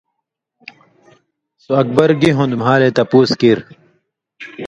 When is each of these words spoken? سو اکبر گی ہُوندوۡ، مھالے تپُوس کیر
سو 1.63 1.71
اکبر 1.81 2.09
گی 2.21 2.31
ہُوندوۡ، 2.35 2.59
مھالے 2.63 2.89
تپُوس 2.95 3.29
کیر 3.39 3.59